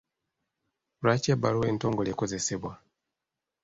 [1.01, 2.73] Lwaki ebbaluwa entongole ekozesebwa?